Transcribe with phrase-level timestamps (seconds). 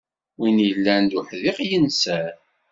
[0.39, 2.33] Win illan d uḥdiq, inser.